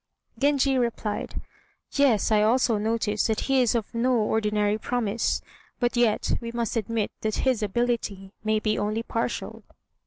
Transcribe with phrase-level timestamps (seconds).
[0.39, 1.39] Genji replied,
[1.91, 5.43] "Yes, I also notice that he is of no ordinary promise;
[5.79, 9.61] but yet we must admit that his ability may be only partial."